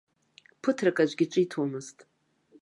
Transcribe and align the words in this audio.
Ԥыҭрак 0.61 0.97
аӡәгьы 1.03 1.25
ҿиҭуамызт. 1.31 1.97